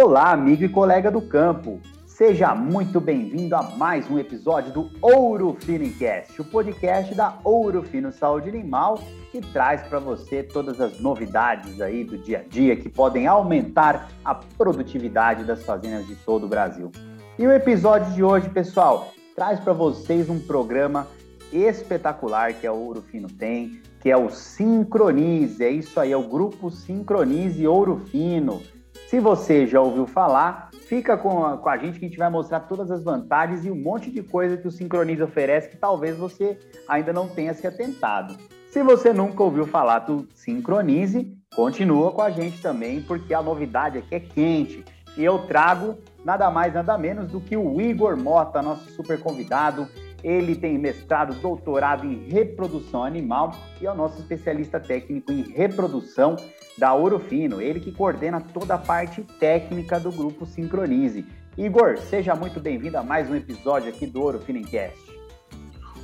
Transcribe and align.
Olá, 0.00 0.30
amigo 0.30 0.62
e 0.62 0.68
colega 0.68 1.10
do 1.10 1.20
campo. 1.20 1.80
Seja 2.06 2.54
muito 2.54 3.00
bem-vindo 3.00 3.56
a 3.56 3.62
mais 3.62 4.08
um 4.08 4.16
episódio 4.16 4.72
do 4.72 4.90
Ouro 5.02 5.56
Fino 5.58 5.92
Cast, 5.94 6.40
o 6.40 6.44
podcast 6.44 7.12
da 7.16 7.36
Ouro 7.42 7.82
Fino 7.82 8.12
Saúde 8.12 8.48
Animal, 8.48 9.00
que 9.32 9.40
traz 9.40 9.82
para 9.88 9.98
você 9.98 10.44
todas 10.44 10.80
as 10.80 11.00
novidades 11.00 11.80
aí 11.80 12.04
do 12.04 12.16
dia 12.16 12.38
a 12.38 12.42
dia 12.48 12.76
que 12.76 12.88
podem 12.88 13.26
aumentar 13.26 14.08
a 14.24 14.36
produtividade 14.36 15.42
das 15.42 15.64
fazendas 15.64 16.06
de 16.06 16.14
todo 16.14 16.46
o 16.46 16.48
Brasil. 16.48 16.92
E 17.36 17.44
o 17.44 17.52
episódio 17.52 18.12
de 18.12 18.22
hoje, 18.22 18.48
pessoal, 18.50 19.12
traz 19.34 19.58
para 19.58 19.72
vocês 19.72 20.30
um 20.30 20.38
programa 20.38 21.08
espetacular 21.52 22.54
que 22.54 22.68
a 22.68 22.72
Ouro 22.72 23.02
Fino 23.02 23.26
tem, 23.26 23.82
que 23.98 24.08
é 24.08 24.16
o 24.16 24.30
Sincronize. 24.30 25.64
É 25.64 25.70
isso 25.70 25.98
aí, 25.98 26.12
é 26.12 26.16
o 26.16 26.22
grupo 26.22 26.70
Sincronize 26.70 27.66
Ouro 27.66 27.96
Fino. 28.12 28.62
Se 29.08 29.18
você 29.20 29.66
já 29.66 29.80
ouviu 29.80 30.06
falar, 30.06 30.68
fica 30.86 31.16
com 31.16 31.42
a, 31.42 31.56
com 31.56 31.68
a 31.70 31.78
gente 31.78 31.98
que 31.98 32.04
a 32.04 32.08
gente 32.08 32.18
vai 32.18 32.28
mostrar 32.28 32.60
todas 32.60 32.90
as 32.90 33.02
vantagens 33.02 33.64
e 33.64 33.70
um 33.70 33.74
monte 33.74 34.10
de 34.10 34.22
coisa 34.22 34.58
que 34.58 34.68
o 34.68 34.70
Sincronize 34.70 35.22
oferece 35.22 35.70
que 35.70 35.78
talvez 35.78 36.18
você 36.18 36.58
ainda 36.86 37.10
não 37.10 37.26
tenha 37.26 37.54
se 37.54 37.66
atentado. 37.66 38.36
Se 38.70 38.82
você 38.82 39.10
nunca 39.10 39.42
ouviu 39.42 39.66
falar 39.66 40.00
do 40.00 40.28
Sincronize, 40.34 41.34
continua 41.56 42.12
com 42.12 42.20
a 42.20 42.28
gente 42.28 42.60
também, 42.60 43.00
porque 43.00 43.32
a 43.32 43.40
novidade 43.40 43.96
aqui 43.96 44.14
é 44.14 44.20
quente. 44.20 44.84
E 45.16 45.24
eu 45.24 45.38
trago 45.38 45.96
nada 46.22 46.50
mais, 46.50 46.74
nada 46.74 46.98
menos 46.98 47.32
do 47.32 47.40
que 47.40 47.56
o 47.56 47.80
Igor 47.80 48.14
Mota, 48.14 48.60
nosso 48.60 48.90
super 48.90 49.18
convidado. 49.18 49.88
Ele 50.22 50.54
tem 50.54 50.76
mestrado, 50.76 51.32
doutorado 51.40 52.04
em 52.04 52.28
reprodução 52.28 53.04
animal 53.04 53.54
e 53.80 53.86
é 53.86 53.90
o 53.90 53.94
nosso 53.94 54.20
especialista 54.20 54.78
técnico 54.78 55.32
em 55.32 55.40
reprodução 55.44 56.36
da 56.78 56.94
Ouro 56.94 57.18
Fino. 57.18 57.60
Ele 57.60 57.80
que 57.80 57.90
coordena 57.90 58.40
toda 58.40 58.74
a 58.74 58.78
parte 58.78 59.22
técnica 59.38 59.98
do 59.98 60.12
grupo 60.12 60.46
Sincronize. 60.46 61.26
Igor, 61.56 61.98
seja 61.98 62.36
muito 62.36 62.60
bem-vindo 62.60 62.96
a 62.96 63.02
mais 63.02 63.28
um 63.28 63.34
episódio 63.34 63.88
aqui 63.88 64.06
do 64.06 64.22
Ouro 64.22 64.38
Fino 64.38 64.64
Cast. 64.66 64.96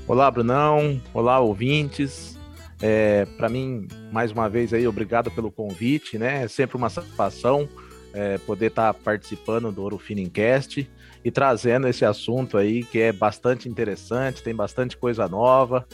Olá, 0.06 0.28
Brunão. 0.30 1.00
Olá, 1.14 1.38
ouvintes. 1.38 2.36
É, 2.82 3.24
Para 3.36 3.48
mim, 3.48 3.86
mais 4.12 4.32
uma 4.32 4.48
vez 4.48 4.74
aí, 4.74 4.86
obrigado 4.86 5.30
pelo 5.30 5.50
convite, 5.50 6.18
né? 6.18 6.42
É 6.42 6.48
sempre 6.48 6.76
uma 6.76 6.90
satisfação 6.90 7.68
é, 8.12 8.36
poder 8.38 8.66
estar 8.66 8.92
tá 8.92 9.00
participando 9.02 9.70
do 9.70 9.80
Ouro 9.80 9.98
Finincast 9.98 10.90
e 11.24 11.30
trazendo 11.30 11.88
esse 11.88 12.04
assunto 12.04 12.58
aí 12.58 12.82
que 12.82 13.00
é 13.00 13.12
bastante 13.12 13.68
interessante, 13.68 14.42
tem 14.42 14.54
bastante 14.54 14.96
coisa 14.96 15.28
nova. 15.28 15.86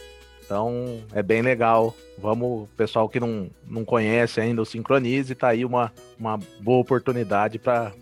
Então 0.50 0.98
é 1.12 1.22
bem 1.22 1.42
legal. 1.42 1.94
Vamos, 2.18 2.68
pessoal 2.76 3.08
que 3.08 3.20
não, 3.20 3.48
não 3.64 3.84
conhece 3.84 4.40
ainda 4.40 4.60
o 4.60 4.66
Sincronize, 4.66 5.32
tá 5.32 5.46
aí 5.46 5.64
uma, 5.64 5.92
uma 6.18 6.40
boa 6.60 6.80
oportunidade 6.80 7.56
para 7.56 7.92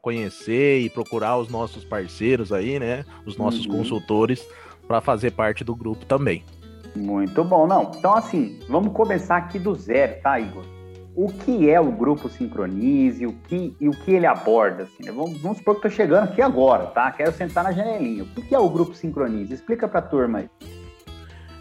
conhecer 0.00 0.82
e 0.82 0.88
procurar 0.88 1.36
os 1.36 1.48
nossos 1.48 1.82
parceiros 1.82 2.52
aí, 2.52 2.78
né? 2.78 3.04
Os 3.26 3.36
nossos 3.36 3.66
uhum. 3.66 3.78
consultores 3.78 4.46
para 4.86 5.00
fazer 5.00 5.32
parte 5.32 5.64
do 5.64 5.74
grupo 5.74 6.06
também. 6.06 6.44
Muito 6.94 7.42
bom, 7.42 7.66
não. 7.66 7.90
Então, 7.98 8.14
assim, 8.14 8.60
vamos 8.68 8.92
começar 8.92 9.38
aqui 9.38 9.58
do 9.58 9.74
zero, 9.74 10.22
tá, 10.22 10.38
Igor? 10.38 10.64
o 11.16 11.28
que 11.28 11.70
é 11.70 11.80
o 11.80 11.90
grupo 11.90 12.28
Sincronize 12.28 13.26
o 13.26 13.32
que, 13.32 13.74
e 13.80 13.88
o 13.88 13.92
que 13.92 14.12
ele 14.12 14.26
aborda. 14.26 14.82
Assim, 14.82 15.02
né? 15.02 15.10
vamos, 15.10 15.40
vamos 15.40 15.58
supor 15.58 15.80
que 15.80 15.88
estou 15.88 15.90
chegando 15.90 16.24
aqui 16.24 16.42
agora, 16.42 16.86
tá? 16.88 17.10
Quero 17.10 17.32
sentar 17.32 17.64
na 17.64 17.72
janelinha. 17.72 18.22
O 18.22 18.26
que 18.26 18.54
é 18.54 18.58
o 18.58 18.68
grupo 18.68 18.94
Sincronize? 18.94 19.54
Explica 19.54 19.88
para 19.88 20.00
a 20.00 20.02
turma 20.02 20.40
aí. 20.40 20.50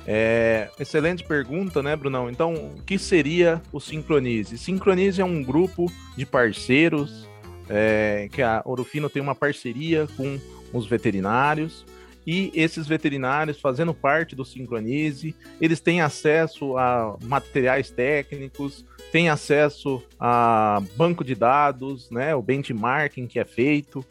É, 0.07 0.69
excelente 0.79 1.23
pergunta, 1.23 1.81
né, 1.81 1.95
Brunão? 1.95 2.29
Então, 2.29 2.53
o 2.53 2.81
que 2.83 2.97
seria 2.99 3.61
o 3.71 3.79
Sincronize? 3.79 4.57
Sincronize 4.57 5.21
é 5.21 5.25
um 5.25 5.43
grupo 5.43 5.91
de 6.15 6.25
parceiros 6.25 7.27
é, 7.67 8.29
que 8.31 8.41
a 8.41 8.61
Orofino 8.65 9.09
tem 9.09 9.21
uma 9.21 9.33
parceria 9.33 10.07
com 10.15 10.39
os 10.71 10.85
veterinários 10.85 11.85
e 12.25 12.51
esses 12.55 12.87
veterinários, 12.87 13.59
fazendo 13.59 13.93
parte 13.93 14.35
do 14.35 14.43
Sincronize, 14.43 15.35
eles 15.61 15.79
têm 15.79 16.01
acesso 16.01 16.75
a 16.75 17.15
materiais 17.23 17.91
técnicos, 17.91 18.83
têm 19.11 19.29
acesso 19.29 20.01
a 20.19 20.81
banco 20.95 21.23
de 21.23 21.35
dados, 21.35 22.09
né, 22.09 22.33
o 22.33 22.41
benchmarking 22.41 23.27
que 23.27 23.39
é 23.39 23.45
feito. 23.45 24.03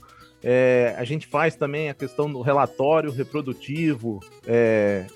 É, 0.42 0.94
a 0.96 1.04
gente 1.04 1.26
faz 1.26 1.56
também 1.56 1.88
a 1.88 1.94
questão 1.94 2.30
do 2.30 2.40
relatório 2.40 3.10
reprodutivo 3.10 4.20
é, 4.46 5.06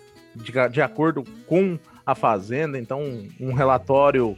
de, 0.42 0.52
de, 0.70 0.80
acordo 0.80 1.24
com 1.46 1.78
a 2.04 2.14
fazenda, 2.14 2.78
então 2.78 3.02
um 3.40 3.52
relatório 3.52 4.36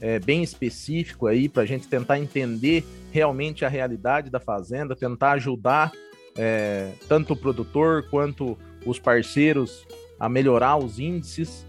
é, 0.00 0.18
bem 0.18 0.42
específico 0.42 1.26
aí 1.26 1.48
para 1.48 1.62
a 1.62 1.66
gente 1.66 1.86
tentar 1.86 2.18
entender 2.18 2.84
realmente 3.12 3.64
a 3.64 3.68
realidade 3.68 4.30
da 4.30 4.40
fazenda, 4.40 4.96
tentar 4.96 5.32
ajudar 5.32 5.92
é, 6.36 6.90
tanto 7.08 7.34
o 7.34 7.36
produtor 7.36 8.08
quanto 8.10 8.58
os 8.84 8.98
parceiros 8.98 9.86
a 10.18 10.28
melhorar 10.28 10.76
os 10.76 10.98
índices. 10.98 11.66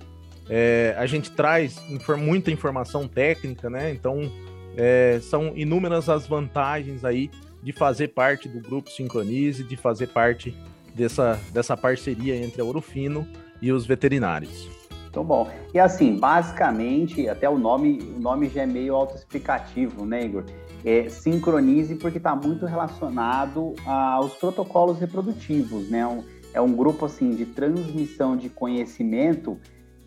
É, 0.50 0.96
a 0.98 1.06
gente 1.06 1.32
traz 1.32 1.78
infor 1.90 2.18
muita 2.18 2.52
informação 2.52 3.08
técnica, 3.08 3.70
né? 3.70 3.92
Então 3.92 4.32
é, 4.76 5.20
são 5.22 5.54
inúmeras 5.56 6.10
as 6.10 6.26
vantagens 6.26 7.06
aí 7.06 7.30
de 7.62 7.72
fazer 7.72 8.10
parte 8.10 8.50
do 8.50 8.60
grupo 8.60 8.90
Sincronize, 8.90 9.64
de 9.64 9.78
fazer 9.78 10.08
parte 10.08 10.56
dessa, 10.94 11.40
dessa 11.52 11.78
parceria 11.78 12.36
entre 12.36 12.62
a 12.62 12.66
Orofino 12.66 13.28
e 13.62 13.72
os 13.72 13.86
veterinários. 13.86 14.68
Muito 15.14 15.24
bom. 15.24 15.50
E 15.74 15.80
assim, 15.80 16.18
basicamente, 16.18 17.30
até 17.30 17.48
o 17.48 17.58
nome, 17.58 18.00
o 18.16 18.20
nome 18.20 18.50
já 18.50 18.64
é 18.64 18.66
meio 18.66 18.96
autoexplicativo, 18.96 20.06
né, 20.06 20.26
Igor? 20.26 20.44
É, 20.84 21.08
sincronize 21.08 21.96
porque 21.96 22.18
está 22.18 22.36
muito 22.36 22.66
relacionado 22.66 23.74
aos 23.86 24.34
protocolos 24.34 25.00
reprodutivos, 25.00 25.90
né? 25.90 26.04
É 26.52 26.60
um 26.60 26.74
grupo 26.74 27.06
assim 27.06 27.32
de 27.32 27.46
transmissão 27.46 28.36
de 28.36 28.50
conhecimento 28.50 29.58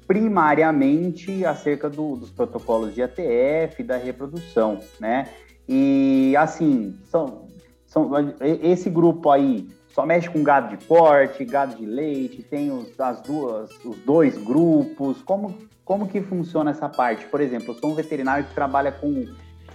primariamente 0.07 1.45
acerca 1.45 1.89
do, 1.89 2.17
dos 2.17 2.31
protocolos 2.31 2.95
de 2.95 3.03
ATF 3.03 3.83
da 3.83 3.97
reprodução, 3.97 4.81
né? 5.01 5.28
E 5.69 6.34
assim, 6.37 6.97
são, 7.05 7.47
são 7.87 8.11
esse 8.41 8.89
grupo 8.91 9.31
aí 9.31 9.69
só 9.97 10.05
mexe 10.05 10.29
com 10.29 10.43
gado 10.43 10.77
de 10.77 10.84
corte, 10.84 11.43
gado 11.43 11.75
de 11.75 11.87
leite, 11.87 12.43
tem 12.43 12.71
os, 12.71 13.01
as 13.01 13.23
duas, 13.23 13.71
os 13.83 13.97
dois 14.01 14.37
grupos. 14.37 15.23
Como, 15.23 15.57
como 15.87 16.07
que 16.07 16.21
funciona 16.21 16.71
essa 16.71 16.87
parte? 16.87 17.25
Por 17.25 17.41
exemplo, 17.41 17.73
eu 17.73 17.79
sou 17.79 17.93
um 17.93 17.95
veterinário 17.95 18.45
que 18.45 18.55
trabalha 18.55 18.93
com 18.93 19.27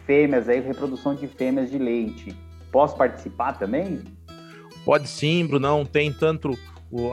fêmeas, 0.06 0.48
aí, 0.48 0.60
reprodução 0.60 1.16
de 1.16 1.28
fêmeas 1.28 1.72
de 1.72 1.80
leite. 1.80 2.38
Posso 2.72 2.96
participar 2.96 3.54
também? 3.54 4.04
Pode 4.86 5.10
sim, 5.10 5.44
Brunão. 5.48 5.84
Tem 5.84 6.14
tanto 6.14 6.56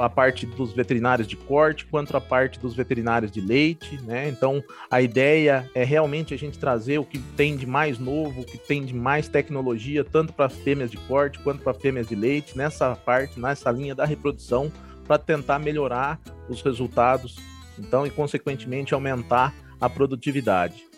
a 0.00 0.09
parte 0.09 0.44
dos 0.44 0.72
veterinários 0.72 1.28
de 1.28 1.37
corte 1.37 1.87
quanto 1.87 2.16
a 2.16 2.21
parte 2.21 2.59
dos 2.59 2.75
veterinários 2.75 3.31
de 3.31 3.41
leite, 3.41 4.00
né? 4.03 4.28
Então 4.28 4.62
a 4.91 5.00
ideia 5.00 5.71
é 5.75 5.84
realmente 5.84 6.34
a 6.34 6.37
gente 6.37 6.59
trazer 6.59 6.99
o 6.99 7.05
que 7.05 7.19
tem 7.19 7.56
de 7.56 7.66
mais 7.66 7.99
novo, 7.99 8.41
o 8.41 8.44
que 8.44 8.59
tem 8.59 8.84
de 8.84 8.94
mais 8.94 9.28
tecnologia, 9.28 10.05
tanto 10.05 10.33
para 10.33 10.49
fêmeas 10.49 10.91
de 10.91 10.97
corte 10.97 11.39
quanto 11.39 11.62
para 11.62 11.75
fêmeas 11.75 12.09
de 12.09 12.15
leite, 12.15 12.56
nessa 12.56 12.97
parte, 12.97 13.39
nessa 13.39 13.71
linha 13.71 13.94
da 13.94 14.05
reprodução, 14.05 14.72
para 15.06 15.19
tentar 15.19 15.59
melhorar 15.59 16.21
os 16.49 16.60
resultados, 16.60 17.37
então, 17.78 18.06
e 18.06 18.10
consequentemente 18.10 18.93
aumentar 18.93 19.55
a 19.81 19.89
produtividade. 19.89 20.89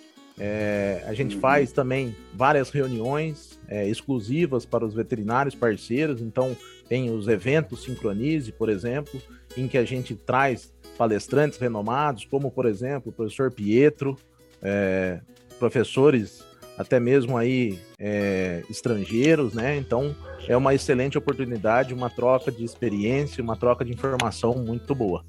É, 0.43 1.05
a 1.07 1.13
gente 1.13 1.35
uhum. 1.35 1.41
faz 1.41 1.71
também 1.71 2.17
várias 2.35 2.71
reuniões 2.71 3.61
é, 3.69 3.87
exclusivas 3.87 4.65
para 4.65 4.87
os 4.87 4.95
veterinários 4.95 5.55
parceiros, 5.55 6.23
então 6.23 6.57
tem 6.91 7.09
os 7.09 7.29
eventos 7.29 7.85
Sincronize, 7.85 8.51
por 8.51 8.69
exemplo, 8.69 9.23
em 9.57 9.69
que 9.69 9.79
a 9.79 9.85
gente 9.85 10.17
traz 10.17 10.75
palestrantes 10.99 11.57
renomados, 11.57 12.25
como 12.25 12.51
por 12.51 12.67
exemplo 12.67 13.11
o 13.11 13.13
professor 13.13 13.49
Pietro, 13.53 14.17
é, 14.61 15.21
professores 15.57 16.45
até 16.77 16.99
mesmo 16.99 17.37
aí 17.37 17.79
é, 17.97 18.65
estrangeiros, 18.69 19.55
né? 19.55 19.77
Então 19.77 20.17
é 20.49 20.57
uma 20.57 20.75
excelente 20.75 21.17
oportunidade, 21.17 21.95
uma 21.95 22.11
troca 22.11 22.51
de 22.51 22.65
experiência, 22.65 23.41
uma 23.41 23.57
troca 23.57 23.85
de 23.85 23.93
informação 23.93 24.55
muito 24.55 24.93
boa. 24.93 25.25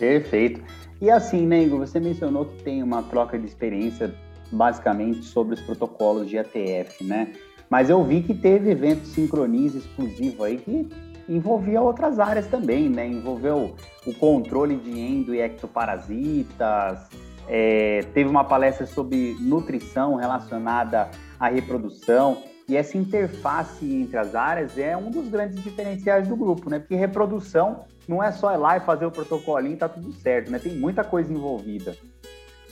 Perfeito. 0.00 0.60
E 1.00 1.10
assim, 1.10 1.46
Nego, 1.46 1.78
você 1.78 2.00
mencionou 2.00 2.46
que 2.46 2.60
tem 2.64 2.82
uma 2.82 3.04
troca 3.04 3.38
de 3.38 3.46
experiência 3.46 4.12
basicamente 4.50 5.24
sobre 5.24 5.54
os 5.54 5.60
protocolos 5.60 6.28
de 6.28 6.38
ATF, 6.38 7.04
né? 7.04 7.32
Mas 7.70 7.88
eu 7.88 8.02
vi 8.02 8.20
que 8.20 8.34
teve 8.34 8.72
evento 8.72 9.06
Sincronize 9.06 9.78
exclusivo 9.78 10.42
aí 10.42 10.58
que 10.58 10.88
envolvia 11.28 11.80
outras 11.80 12.18
áreas 12.18 12.48
também, 12.48 12.90
né? 12.90 13.06
Envolveu 13.06 13.76
o 14.04 14.14
controle 14.14 14.76
de 14.76 14.90
endo 14.98 15.32
e 15.32 15.40
ectoparasitas, 15.40 17.08
é, 17.46 18.00
teve 18.12 18.28
uma 18.28 18.42
palestra 18.42 18.86
sobre 18.86 19.36
nutrição 19.38 20.16
relacionada 20.16 21.08
à 21.38 21.48
reprodução. 21.48 22.42
E 22.68 22.76
essa 22.76 22.98
interface 22.98 23.84
entre 23.92 24.18
as 24.18 24.34
áreas 24.34 24.76
é 24.76 24.96
um 24.96 25.10
dos 25.10 25.28
grandes 25.28 25.62
diferenciais 25.62 26.26
do 26.26 26.36
grupo, 26.36 26.68
né? 26.68 26.80
Porque 26.80 26.96
reprodução 26.96 27.84
não 28.08 28.22
é 28.22 28.32
só 28.32 28.52
ir 28.52 28.56
lá 28.56 28.76
e 28.76 28.80
fazer 28.80 29.06
o 29.06 29.10
protocolinho 29.12 29.74
e 29.74 29.76
tá 29.76 29.88
tudo 29.88 30.12
certo, 30.12 30.50
né? 30.50 30.58
Tem 30.58 30.76
muita 30.76 31.04
coisa 31.04 31.32
envolvida. 31.32 31.96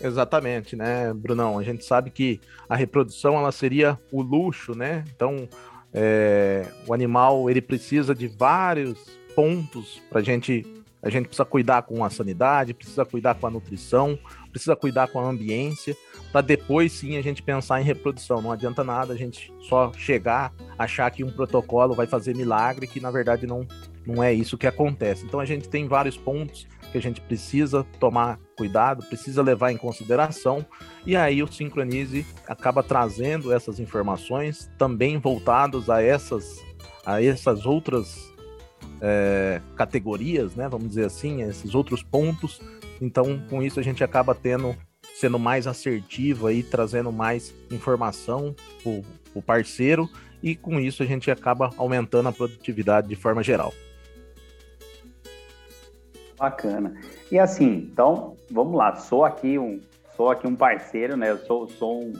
Exatamente, 0.00 0.77
né, 0.77 1.12
Brunão? 1.12 1.59
A 1.59 1.62
gente 1.62 1.85
sabe 1.85 2.11
que 2.11 2.41
a 2.69 2.77
reprodução 2.77 3.37
ela 3.37 3.50
seria 3.50 3.99
o 4.12 4.23
luxo, 4.23 4.77
né? 4.77 5.05
Então, 5.15 5.49
é, 5.93 6.67
o 6.87 6.95
animal 6.95 7.50
ele 7.50 7.61
precisa 7.61 8.15
de 8.15 8.29
vários 8.29 9.19
pontos 9.35 10.00
para 10.11 10.21
gente. 10.21 10.65
A 11.00 11.11
gente 11.11 11.27
precisa 11.27 11.45
cuidar 11.45 11.83
com 11.83 12.05
a 12.05 12.11
sanidade, 12.11 12.75
precisa 12.75 13.05
cuidar 13.05 13.37
com 13.37 13.47
a 13.47 13.50
nutrição, 13.50 14.19
precisa 14.50 14.75
cuidar 14.75 15.06
com 15.06 15.21
a 15.21 15.29
ambiência, 15.29 15.97
para 16.33 16.41
depois 16.41 16.93
sim 16.93 17.17
a 17.17 17.23
gente 17.23 17.41
pensar 17.41 17.81
em 17.81 17.85
reprodução. 17.85 18.43
Não 18.43 18.51
adianta 18.51 18.83
nada 18.83 19.12
a 19.12 19.17
gente 19.17 19.53
só 19.61 19.93
chegar, 19.93 20.53
achar 20.77 21.09
que 21.12 21.23
um 21.23 21.31
protocolo 21.31 21.94
vai 21.94 22.09
fazer 22.09 22.35
milagre, 22.35 22.89
que 22.89 22.99
na 22.99 23.12
verdade 23.12 23.47
não, 23.47 23.65
não 24.08 24.22
é 24.22 24.32
isso 24.32 24.56
que 24.56 24.66
acontece. 24.66 25.26
Então 25.26 25.38
a 25.38 25.44
gente 25.44 25.69
tem 25.69 25.87
vários 25.87 26.16
pontos 26.16 26.66
que 26.90 26.96
a 26.96 27.02
gente 27.02 27.20
precisa 27.20 27.84
tomar 28.00 28.40
cuidado, 28.56 29.05
precisa 29.05 29.43
levar 29.43 29.70
em 29.70 29.76
consideração, 29.76 30.64
e 31.05 31.14
aí 31.14 31.43
o 31.43 31.52
Sincronize 31.52 32.26
acaba 32.46 32.82
trazendo 32.82 33.52
essas 33.52 33.78
informações 33.78 34.70
também 34.78 35.19
voltadas 35.19 35.90
a 35.90 36.02
essas, 36.02 36.64
a 37.05 37.22
essas 37.22 37.66
outras 37.66 38.32
é, 39.02 39.60
categorias, 39.76 40.55
né? 40.55 40.66
Vamos 40.66 40.88
dizer 40.88 41.05
assim, 41.05 41.43
esses 41.43 41.75
outros 41.75 42.02
pontos. 42.02 42.62
Então, 43.02 43.38
com 43.50 43.62
isso 43.62 43.78
a 43.78 43.82
gente 43.82 44.02
acaba 44.02 44.34
tendo 44.34 44.75
sendo 45.14 45.38
mais 45.38 45.66
assertivo 45.66 46.46
aí, 46.46 46.62
trazendo 46.62 47.10
mais 47.10 47.52
informação 47.72 48.55
para 48.82 49.02
o 49.34 49.43
parceiro, 49.43 50.08
e 50.43 50.55
com 50.55 50.78
isso 50.78 51.02
a 51.02 51.06
gente 51.06 51.28
acaba 51.28 51.70
aumentando 51.76 52.28
a 52.28 52.32
produtividade 52.32 53.08
de 53.08 53.16
forma 53.16 53.43
geral. 53.43 53.75
Bacana. 56.38 56.94
E 57.31 57.38
assim, 57.38 57.88
então, 57.90 58.37
vamos 58.50 58.76
lá. 58.76 58.94
Sou 58.96 59.25
aqui 59.25 59.58
um, 59.58 59.81
sou 60.17 60.31
aqui 60.31 60.46
um 60.46 60.55
parceiro, 60.55 61.17
né? 61.17 61.31
Eu 61.31 61.38
sou, 61.38 61.69
sou 61.69 62.02
um, 62.02 62.12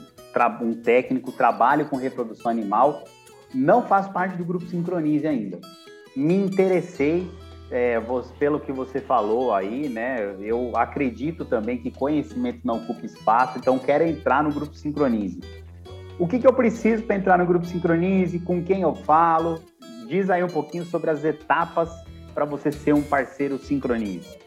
um 0.61 0.73
técnico, 0.73 1.31
trabalho 1.31 1.87
com 1.87 1.95
reprodução 1.95 2.51
animal, 2.51 3.03
não 3.53 3.81
faço 3.81 4.11
parte 4.11 4.37
do 4.37 4.45
grupo 4.45 4.65
Sincronize 4.65 5.25
ainda. 5.25 5.59
Me 6.15 6.35
interessei 6.35 7.29
é, 7.71 8.01
pelo 8.37 8.59
que 8.59 8.71
você 8.71 8.99
falou 8.99 9.53
aí, 9.53 9.87
né? 9.89 10.35
Eu 10.39 10.75
acredito 10.75 11.45
também 11.45 11.77
que 11.77 11.91
conhecimento 11.91 12.59
não 12.63 12.77
ocupa 12.77 13.05
espaço, 13.05 13.57
então 13.57 13.79
quero 13.79 14.03
entrar 14.03 14.43
no 14.43 14.51
grupo 14.51 14.75
Sincronize. 14.75 15.39
O 16.17 16.27
que, 16.27 16.39
que 16.39 16.47
eu 16.47 16.53
preciso 16.53 17.03
para 17.03 17.15
entrar 17.15 17.37
no 17.37 17.45
grupo 17.45 17.65
Sincronize? 17.65 18.39
Com 18.39 18.61
quem 18.63 18.81
eu 18.81 18.93
falo? 18.93 19.61
Diz 20.07 20.29
aí 20.29 20.43
um 20.43 20.47
pouquinho 20.47 20.83
sobre 20.83 21.09
as 21.09 21.23
etapas 21.23 21.89
para 22.39 22.45
você 22.45 22.71
ser 22.71 22.93
um 22.93 23.01
parceiro 23.01 23.59
Sincronize? 23.59 24.37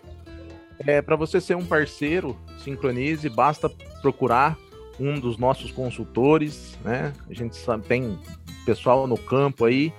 É, 0.79 1.03
para 1.03 1.15
você 1.15 1.43
ser 1.43 1.55
um 1.59 1.67
parceiro 1.67 2.39
Sincronize, 2.65 3.29
basta 3.29 3.69
procurar 4.01 4.59
um 4.99 5.21
dos 5.21 5.37
nossos 5.37 5.71
consultores, 5.71 6.79
né? 6.83 7.13
A 7.29 7.35
gente 7.35 7.55
tem 7.87 8.19
pessoal 8.65 9.07
no 9.07 9.19
campo 9.19 9.67
aí. 9.67 9.93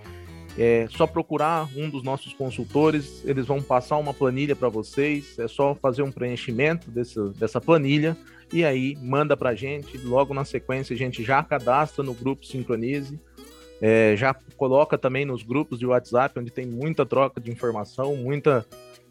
É 0.58 0.88
só 0.90 1.06
procurar 1.06 1.70
um 1.76 1.88
dos 1.88 2.02
nossos 2.02 2.34
consultores, 2.34 3.24
eles 3.26 3.46
vão 3.46 3.62
passar 3.62 3.98
uma 3.98 4.14
planilha 4.14 4.56
para 4.56 4.70
vocês. 4.70 5.38
É 5.38 5.48
só 5.48 5.76
fazer 5.76 6.02
um 6.02 6.12
preenchimento 6.12 6.90
desse, 6.90 7.20
dessa 7.38 7.62
planilha 7.62 8.18
e 8.52 8.66
aí 8.66 8.98
manda 9.04 9.38
para 9.38 9.52
a 9.52 9.56
gente. 9.56 10.00
Logo 10.00 10.34
na 10.34 10.46
sequência, 10.46 10.96
a 10.96 10.98
gente 10.98 11.24
já 11.24 11.44
cadastra 11.44 12.04
no 12.04 12.16
grupo 12.16 12.44
Sincronize 12.44 13.20
é, 13.86 14.16
já 14.16 14.34
coloca 14.56 14.98
também 14.98 15.26
nos 15.26 15.44
grupos 15.44 15.78
de 15.78 15.86
WhatsApp, 15.86 16.40
onde 16.40 16.50
tem 16.50 16.66
muita 16.66 17.06
troca 17.06 17.42
de 17.42 17.52
informação, 17.52 18.16
muita 18.16 18.66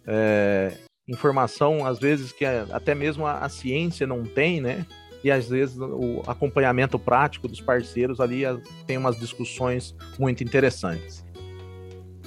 é, 0.06 0.72
informação, 1.06 1.86
às 1.86 1.98
vezes, 1.98 2.32
que 2.32 2.46
até 2.46 2.94
mesmo 2.94 3.26
a, 3.26 3.40
a, 3.40 3.50
ciência 3.50 4.06
não 4.06 4.24
tem, 4.24 4.62
né? 4.62 4.86
E 5.22 5.30
às 5.30 5.46
vezes 5.46 5.76
o 5.78 6.22
acompanhamento 6.26 6.98
prático 6.98 7.46
dos 7.46 7.60
parceiros 7.60 8.18
ali 8.18 8.44
tem 8.86 8.96
umas 8.96 9.18
discussões 9.18 9.94
muito 10.18 10.42
interessantes. 10.42 11.22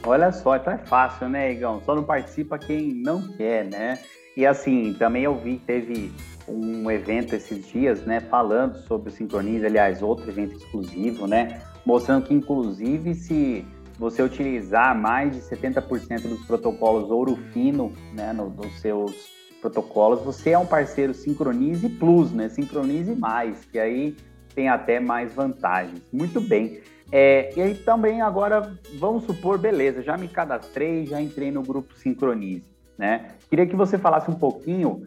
Olha 0.06 0.32
só, 0.32 0.56
então 0.56 0.74
é 0.74 0.78
fácil, 0.78 1.28
né, 1.28 1.52
Igão? 1.52 1.82
Só 1.84 1.96
não 1.96 2.04
participa 2.04 2.60
quem 2.60 2.94
não 2.94 3.28
quer, 3.28 3.66
né? 3.66 3.98
E 4.38 4.46
assim, 4.46 4.94
também 4.94 5.24
eu 5.24 5.36
vi 5.36 5.58
que 5.58 5.66
teve 5.66 6.12
um 6.48 6.92
evento 6.92 7.34
esses 7.34 7.68
dias, 7.68 8.06
né, 8.06 8.20
falando 8.20 8.78
sobre 8.86 9.10
o 9.10 9.12
Sincronize, 9.12 9.66
aliás, 9.66 10.04
outro 10.04 10.30
evento 10.30 10.56
exclusivo, 10.56 11.26
né, 11.26 11.60
mostrando 11.86 12.26
que, 12.26 12.34
inclusive, 12.34 13.14
se 13.14 13.66
você 13.98 14.22
utilizar 14.22 15.00
mais 15.00 15.34
de 15.34 15.42
70% 15.42 16.28
dos 16.28 16.46
protocolos 16.46 17.10
ouro 17.10 17.36
fino 17.54 17.94
né, 18.14 18.34
no, 18.34 18.50
nos 18.50 18.80
seus 18.80 19.14
protocolos, 19.62 20.22
você 20.22 20.52
é 20.52 20.58
um 20.58 20.66
parceiro 20.66 21.14
Sincronize 21.14 21.88
Plus, 21.90 22.32
né? 22.32 22.50
Sincronize 22.50 23.16
Mais, 23.16 23.66
que 23.66 23.80
aí 23.80 24.16
tem 24.54 24.70
até 24.70 25.00
mais 25.00 25.34
vantagens. 25.34 26.02
Muito 26.12 26.40
bem. 26.40 26.82
É, 27.12 27.52
e 27.56 27.62
aí 27.62 27.76
também 27.76 28.22
agora, 28.22 28.78
vamos 28.98 29.26
supor, 29.26 29.58
beleza, 29.58 30.02
já 30.02 30.18
me 30.18 30.28
cadastrei, 30.28 31.06
já 31.06 31.22
entrei 31.22 31.52
no 31.52 31.62
grupo 31.62 31.96
Sincronize, 31.96 32.66
né? 32.98 33.30
Queria 33.50 33.68
que 33.68 33.76
você 33.76 33.98
falasse 33.98 34.30
um 34.30 34.36
pouquinho 34.36 35.06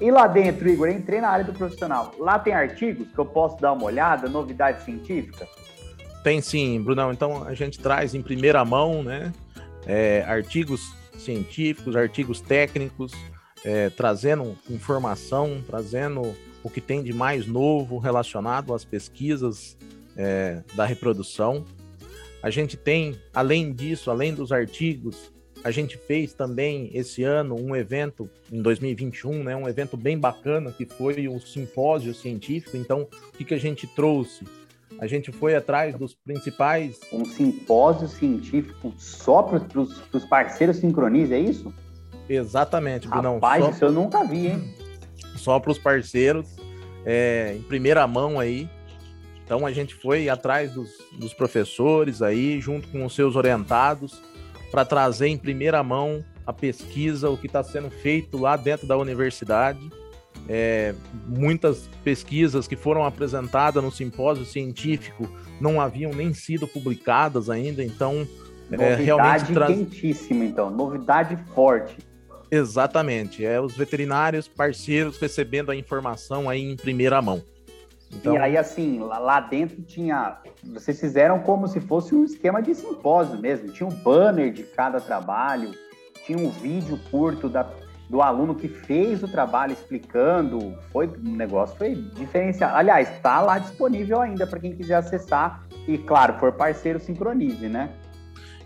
E 0.00 0.10
lá 0.10 0.28
dentro, 0.28 0.68
Igor, 0.68 0.88
entrei 0.88 1.20
na 1.20 1.28
área 1.28 1.44
do 1.44 1.52
profissional. 1.52 2.14
Lá 2.18 2.38
tem 2.38 2.54
artigos 2.54 3.08
que 3.08 3.18
eu 3.18 3.26
posso 3.26 3.60
dar 3.60 3.72
uma 3.72 3.84
olhada, 3.84 4.28
novidade 4.28 4.84
científica? 4.84 5.48
Tem 6.22 6.40
sim, 6.40 6.80
Brunão. 6.80 7.12
Então 7.12 7.42
a 7.44 7.54
gente 7.54 7.80
traz 7.80 8.14
em 8.14 8.22
primeira 8.22 8.64
mão, 8.64 9.02
né? 9.02 9.32
É, 9.86 10.22
artigos 10.26 10.94
científicos, 11.16 11.96
artigos 11.96 12.40
técnicos, 12.40 13.12
é, 13.64 13.90
trazendo 13.90 14.56
informação, 14.70 15.62
trazendo 15.66 16.34
o 16.62 16.70
que 16.70 16.80
tem 16.80 17.02
de 17.02 17.12
mais 17.12 17.46
novo 17.46 17.98
relacionado 17.98 18.74
às 18.74 18.84
pesquisas 18.84 19.76
é, 20.16 20.62
da 20.74 20.84
reprodução. 20.84 21.64
A 22.40 22.50
gente 22.50 22.76
tem, 22.76 23.18
além 23.34 23.72
disso, 23.72 24.10
além 24.10 24.32
dos 24.32 24.52
artigos, 24.52 25.32
a 25.68 25.70
gente 25.70 25.98
fez 25.98 26.32
também 26.32 26.90
esse 26.94 27.22
ano 27.22 27.54
um 27.54 27.76
evento, 27.76 28.26
em 28.50 28.62
2021, 28.62 29.44
né, 29.44 29.54
um 29.54 29.68
evento 29.68 29.98
bem 29.98 30.18
bacana, 30.18 30.72
que 30.72 30.86
foi 30.86 31.28
um 31.28 31.38
simpósio 31.38 32.14
científico. 32.14 32.74
Então, 32.74 33.02
o 33.02 33.36
que, 33.36 33.44
que 33.44 33.52
a 33.52 33.60
gente 33.60 33.86
trouxe? 33.86 34.46
A 34.98 35.06
gente 35.06 35.30
foi 35.30 35.54
atrás 35.54 35.94
dos 35.94 36.14
principais. 36.14 36.98
Um 37.12 37.22
simpósio 37.26 38.08
científico 38.08 38.94
só 38.96 39.42
para 39.42 39.60
os 39.78 40.24
parceiros 40.24 40.78
Sincronize, 40.78 41.34
é 41.34 41.38
isso? 41.38 41.70
Exatamente, 42.26 43.06
Brunão. 43.06 43.34
Rapaz, 43.34 43.62
só... 43.62 43.70
isso 43.70 43.84
eu 43.84 43.92
nunca 43.92 44.24
vi, 44.24 44.46
hein? 44.46 44.74
Só 45.36 45.60
para 45.60 45.70
os 45.70 45.78
parceiros, 45.78 46.48
é, 47.04 47.54
em 47.56 47.62
primeira 47.62 48.04
mão 48.06 48.40
aí. 48.40 48.68
Então 49.44 49.64
a 49.66 49.70
gente 49.70 49.94
foi 49.94 50.28
atrás 50.28 50.72
dos, 50.72 50.90
dos 51.12 51.32
professores 51.32 52.22
aí, 52.22 52.58
junto 52.58 52.88
com 52.88 53.04
os 53.04 53.14
seus 53.14 53.36
orientados, 53.36 54.20
para 54.70 54.84
trazer 54.84 55.28
em 55.28 55.36
primeira 55.36 55.82
mão 55.82 56.24
a 56.46 56.52
pesquisa, 56.52 57.28
o 57.28 57.36
que 57.36 57.46
está 57.46 57.62
sendo 57.62 57.90
feito 57.90 58.38
lá 58.38 58.56
dentro 58.56 58.86
da 58.86 58.96
universidade. 58.96 59.80
É, 60.48 60.94
muitas 61.26 61.90
pesquisas 62.02 62.66
que 62.66 62.76
foram 62.76 63.04
apresentadas 63.04 63.82
no 63.82 63.90
simpósio 63.90 64.46
científico 64.46 65.28
não 65.60 65.80
haviam 65.80 66.12
nem 66.12 66.32
sido 66.32 66.66
publicadas 66.66 67.50
ainda, 67.50 67.84
então 67.84 68.26
é, 68.70 68.94
realmente 68.94 69.52
traz... 69.52 69.76
quentíssima, 69.76 70.44
então, 70.44 70.70
novidade 70.70 71.36
forte. 71.54 71.96
Exatamente, 72.50 73.44
é 73.44 73.60
os 73.60 73.76
veterinários 73.76 74.48
parceiros 74.48 75.18
recebendo 75.18 75.70
a 75.70 75.76
informação 75.76 76.48
aí 76.48 76.62
em 76.62 76.76
primeira 76.76 77.20
mão. 77.20 77.42
Então... 78.12 78.34
E 78.34 78.38
aí, 78.38 78.56
assim, 78.56 78.98
lá, 79.00 79.18
lá, 79.18 79.40
dentro 79.40 79.82
tinha. 79.82 80.38
Vocês 80.64 80.98
fizeram 80.98 81.40
como 81.40 81.68
se 81.68 81.80
fosse 81.80 82.14
um 82.14 82.24
esquema 82.24 82.62
de 82.62 82.74
simpósio 82.74 83.38
mesmo. 83.38 83.68
Tinha 83.68 83.86
um 83.86 83.94
banner 83.94 84.52
de 84.52 84.62
cada 84.62 85.00
trabalho, 85.00 85.72
tinha 86.24 86.38
um 86.38 86.50
vídeo 86.50 86.98
curto 87.10 87.48
da, 87.48 87.68
do 88.08 88.22
aluno 88.22 88.54
que 88.54 88.68
fez 88.68 89.22
o 89.22 89.28
trabalho 89.28 89.72
explicando. 89.72 90.74
Foi 90.90 91.06
um 91.06 91.36
negócio 91.36 91.76
foi 91.76 91.94
diferenciado. 91.94 92.76
Aliás, 92.76 93.10
está 93.10 93.40
lá 93.42 93.58
disponível 93.58 94.20
ainda 94.20 94.46
para 94.46 94.58
quem 94.58 94.74
quiser 94.74 94.94
acessar. 94.94 95.66
E, 95.86 95.98
claro, 95.98 96.34
for 96.38 96.52
parceiro, 96.52 96.98
sincronize, 96.98 97.68
né? 97.68 97.90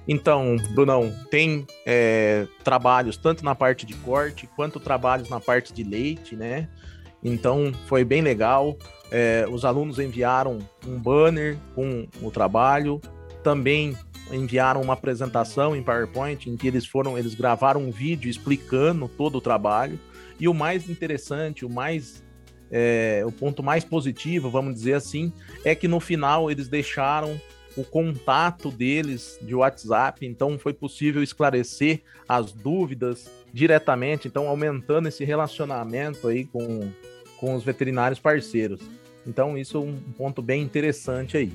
Então, 0.06 0.56
Brunão, 0.74 1.12
tem 1.30 1.66
é, 1.86 2.46
trabalhos 2.64 3.16
tanto 3.16 3.44
na 3.44 3.54
parte 3.54 3.86
de 3.86 3.94
corte 3.94 4.48
quanto 4.56 4.80
trabalhos 4.80 5.28
na 5.28 5.38
parte 5.38 5.72
de 5.72 5.84
leite, 5.84 6.34
né? 6.34 6.68
Então, 7.22 7.72
foi 7.86 8.04
bem 8.04 8.20
legal. 8.20 8.76
É, 9.14 9.46
os 9.50 9.62
alunos 9.62 9.98
enviaram 9.98 10.58
um 10.86 10.98
banner 10.98 11.58
com 11.74 12.08
o 12.22 12.30
trabalho, 12.30 12.98
também 13.44 13.94
enviaram 14.32 14.80
uma 14.80 14.94
apresentação 14.94 15.76
em 15.76 15.82
PowerPoint 15.82 16.48
em 16.48 16.56
que 16.56 16.66
eles 16.66 16.86
foram, 16.86 17.18
eles 17.18 17.34
gravaram 17.34 17.82
um 17.82 17.90
vídeo 17.90 18.30
explicando 18.30 19.06
todo 19.08 19.36
o 19.36 19.40
trabalho. 19.40 20.00
E 20.40 20.48
o 20.48 20.54
mais 20.54 20.88
interessante, 20.88 21.66
o 21.66 21.68
mais 21.68 22.24
é, 22.70 23.22
o 23.26 23.30
ponto 23.30 23.62
mais 23.62 23.84
positivo, 23.84 24.48
vamos 24.48 24.72
dizer 24.72 24.94
assim, 24.94 25.30
é 25.62 25.74
que 25.74 25.86
no 25.86 26.00
final 26.00 26.50
eles 26.50 26.68
deixaram 26.68 27.38
o 27.76 27.84
contato 27.84 28.70
deles 28.70 29.38
de 29.42 29.54
WhatsApp, 29.54 30.24
então 30.24 30.58
foi 30.58 30.72
possível 30.72 31.22
esclarecer 31.22 32.00
as 32.26 32.50
dúvidas 32.50 33.30
diretamente, 33.52 34.26
então 34.26 34.48
aumentando 34.48 35.08
esse 35.08 35.22
relacionamento 35.22 36.28
aí 36.28 36.46
com, 36.46 36.90
com 37.38 37.54
os 37.54 37.62
veterinários 37.62 38.18
parceiros. 38.18 38.80
Então 39.26 39.56
isso 39.56 39.76
é 39.76 39.80
um 39.80 39.98
ponto 40.16 40.42
bem 40.42 40.62
interessante 40.62 41.36
aí. 41.36 41.52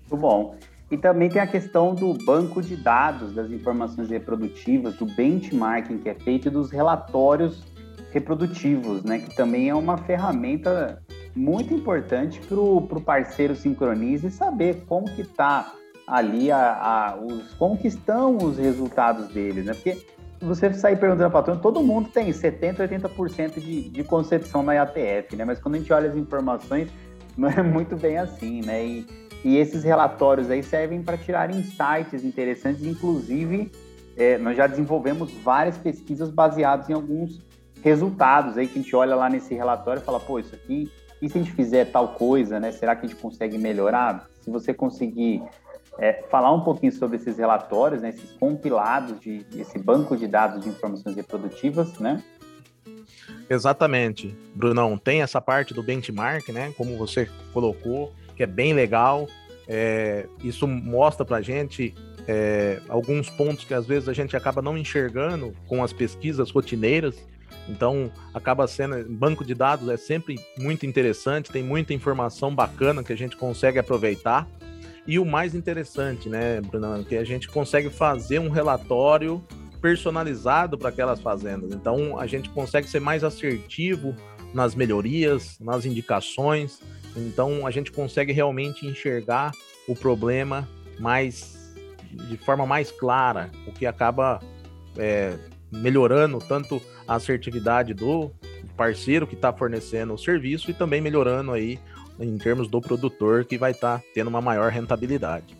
Muito 0.00 0.16
bom. 0.16 0.56
E 0.90 0.96
também 0.96 1.28
tem 1.28 1.40
a 1.40 1.46
questão 1.46 1.94
do 1.94 2.14
banco 2.14 2.60
de 2.60 2.76
dados 2.76 3.32
das 3.32 3.50
informações 3.50 4.10
reprodutivas, 4.10 4.96
do 4.96 5.06
benchmarking 5.06 5.98
que 5.98 6.08
é 6.08 6.14
feito 6.14 6.48
e 6.48 6.50
dos 6.50 6.70
relatórios 6.70 7.62
reprodutivos, 8.10 9.04
né? 9.04 9.20
Que 9.20 9.36
também 9.36 9.68
é 9.68 9.74
uma 9.74 9.96
ferramenta 9.96 11.00
muito 11.34 11.72
importante 11.72 12.40
para 12.40 12.58
o 12.58 13.00
parceiro 13.00 13.54
sincronize 13.54 14.30
saber 14.32 14.82
como 14.88 15.08
que 15.14 15.22
está 15.22 15.72
ali 16.06 16.50
a, 16.50 16.58
a, 16.58 17.16
os, 17.16 17.54
como 17.54 17.78
que 17.78 17.86
estão 17.86 18.36
os 18.36 18.58
resultados 18.58 19.28
deles, 19.28 19.64
né? 19.64 19.74
Porque 19.74 19.96
você 20.40 20.72
sair 20.72 20.96
perguntando 20.96 21.30
para 21.30 21.42
todo 21.42 21.60
todo 21.60 21.82
mundo 21.82 22.08
tem 22.08 22.32
70, 22.32 22.88
80% 22.88 23.60
de, 23.60 23.90
de 23.90 24.04
concepção 24.04 24.62
na 24.62 24.74
IATF, 24.74 25.36
né? 25.36 25.44
Mas 25.44 25.60
quando 25.60 25.74
a 25.74 25.78
gente 25.78 25.92
olha 25.92 26.08
as 26.08 26.16
informações, 26.16 26.88
não 27.36 27.48
é 27.48 27.62
muito 27.62 27.96
bem 27.96 28.18
assim, 28.18 28.62
né? 28.62 28.84
E, 28.84 29.06
e 29.44 29.56
esses 29.56 29.84
relatórios 29.84 30.50
aí 30.50 30.62
servem 30.62 31.02
para 31.02 31.16
tirar 31.16 31.50
insights 31.50 32.24
interessantes, 32.24 32.84
inclusive 32.84 33.70
é, 34.16 34.38
nós 34.38 34.56
já 34.56 34.66
desenvolvemos 34.66 35.32
várias 35.42 35.78
pesquisas 35.78 36.30
baseadas 36.30 36.88
em 36.88 36.92
alguns 36.92 37.40
resultados 37.82 38.58
aí 38.58 38.66
que 38.66 38.78
a 38.78 38.82
gente 38.82 38.94
olha 38.94 39.16
lá 39.16 39.28
nesse 39.30 39.54
relatório 39.54 40.02
e 40.02 40.04
fala, 40.04 40.20
pô, 40.20 40.38
isso 40.38 40.54
aqui, 40.54 40.90
e 41.22 41.28
se 41.28 41.38
a 41.38 41.42
gente 41.42 41.52
fizer 41.52 41.86
tal 41.86 42.08
coisa, 42.08 42.58
né? 42.58 42.72
Será 42.72 42.96
que 42.96 43.04
a 43.04 43.08
gente 43.08 43.20
consegue 43.20 43.58
melhorar? 43.58 44.28
Se 44.40 44.50
você 44.50 44.72
conseguir 44.72 45.42
é, 46.00 46.24
falar 46.30 46.52
um 46.52 46.62
pouquinho 46.62 46.92
sobre 46.92 47.18
esses 47.18 47.36
relatórios, 47.36 48.00
né, 48.00 48.08
esses 48.08 48.32
compilados 48.32 49.20
de 49.20 49.44
esse 49.54 49.78
banco 49.78 50.16
de 50.16 50.26
dados 50.26 50.62
de 50.64 50.68
informações 50.70 51.14
reprodutivas, 51.14 51.98
né? 51.98 52.22
Exatamente, 53.48 54.34
Brunão. 54.54 54.96
Tem 54.96 55.22
essa 55.22 55.40
parte 55.40 55.74
do 55.74 55.82
benchmark, 55.82 56.48
né? 56.50 56.72
Como 56.76 56.96
você 56.96 57.28
colocou, 57.52 58.12
que 58.34 58.42
é 58.42 58.46
bem 58.46 58.72
legal. 58.72 59.28
É, 59.68 60.26
isso 60.42 60.66
mostra 60.66 61.24
para 61.24 61.40
gente 61.40 61.94
é, 62.26 62.80
alguns 62.88 63.28
pontos 63.28 63.64
que 63.64 63.74
às 63.74 63.86
vezes 63.86 64.08
a 64.08 64.12
gente 64.12 64.36
acaba 64.36 64.62
não 64.62 64.78
enxergando 64.78 65.52
com 65.66 65.82
as 65.82 65.92
pesquisas 65.92 66.50
rotineiras. 66.50 67.16
Então, 67.68 68.10
acaba 68.32 68.66
sendo. 68.66 69.04
Banco 69.08 69.44
de 69.44 69.54
dados 69.54 69.88
é 69.88 69.96
sempre 69.96 70.38
muito 70.56 70.86
interessante, 70.86 71.50
tem 71.52 71.62
muita 71.62 71.92
informação 71.92 72.54
bacana 72.54 73.02
que 73.02 73.12
a 73.12 73.16
gente 73.16 73.36
consegue 73.36 73.78
aproveitar. 73.78 74.48
E 75.10 75.18
o 75.18 75.24
mais 75.24 75.56
interessante, 75.56 76.28
né, 76.28 76.60
Bruno, 76.60 77.04
que 77.04 77.16
a 77.16 77.24
gente 77.24 77.48
consegue 77.48 77.90
fazer 77.90 78.38
um 78.38 78.48
relatório 78.48 79.42
personalizado 79.82 80.78
para 80.78 80.90
aquelas 80.90 81.20
fazendas. 81.20 81.72
Então, 81.72 82.16
a 82.16 82.28
gente 82.28 82.48
consegue 82.50 82.88
ser 82.88 83.00
mais 83.00 83.24
assertivo 83.24 84.14
nas 84.54 84.72
melhorias, 84.76 85.58
nas 85.58 85.84
indicações. 85.84 86.80
Então, 87.16 87.66
a 87.66 87.72
gente 87.72 87.90
consegue 87.90 88.32
realmente 88.32 88.86
enxergar 88.86 89.50
o 89.88 89.96
problema 89.96 90.68
mais 91.00 91.74
de 92.28 92.36
forma 92.36 92.64
mais 92.64 92.92
clara, 92.92 93.50
o 93.66 93.72
que 93.72 93.86
acaba 93.86 94.38
é, 94.96 95.36
melhorando 95.72 96.38
tanto 96.38 96.80
a 97.08 97.16
assertividade 97.16 97.94
do 97.94 98.30
parceiro 98.76 99.26
que 99.26 99.34
está 99.34 99.52
fornecendo 99.52 100.14
o 100.14 100.18
serviço 100.18 100.70
e 100.70 100.74
também 100.74 101.00
melhorando 101.00 101.50
aí 101.50 101.80
em 102.20 102.36
termos 102.38 102.68
do 102.68 102.80
produtor 102.80 103.44
que 103.44 103.56
vai 103.56 103.70
estar 103.70 103.98
tá 103.98 104.04
tendo 104.14 104.28
uma 104.28 104.40
maior 104.40 104.70
rentabilidade. 104.70 105.56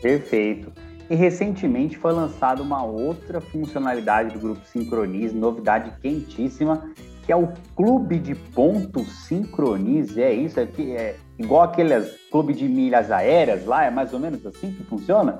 Perfeito. 0.00 0.72
E 1.08 1.14
recentemente 1.14 1.96
foi 1.96 2.12
lançada 2.12 2.62
uma 2.62 2.82
outra 2.84 3.40
funcionalidade 3.40 4.34
do 4.34 4.40
grupo 4.40 4.64
Sincronize, 4.66 5.34
novidade 5.34 5.92
quentíssima, 6.00 6.90
que 7.24 7.30
é 7.30 7.36
o 7.36 7.52
clube 7.76 8.18
de 8.18 8.34
pontos 8.34 9.26
Sincronize. 9.26 10.20
É 10.20 10.32
isso? 10.32 10.58
É, 10.58 10.64
é 10.64 11.16
igual 11.38 11.62
aqueles 11.62 12.18
clube 12.30 12.54
de 12.54 12.68
milhas 12.68 13.10
aéreas 13.10 13.64
lá? 13.64 13.84
É 13.84 13.90
mais 13.90 14.12
ou 14.12 14.18
menos 14.18 14.44
assim 14.46 14.72
que 14.72 14.82
funciona? 14.84 15.38